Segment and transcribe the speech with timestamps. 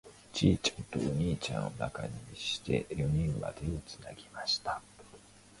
[0.33, 4.81] ちいちゃんとお兄ちゃんを中にして、四人は手をつなぎました。